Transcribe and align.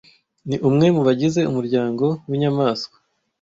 ni 0.47 0.55
umwe 0.67 0.87
mubagize 0.95 1.41
umuryango 1.51 2.05
winyamanswa 2.29 2.97